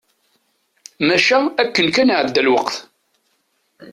Maca 1.07 1.39
akken 1.61 1.87
kan 1.95 2.11
iɛedda 2.13 2.41
lweqt. 2.47 2.75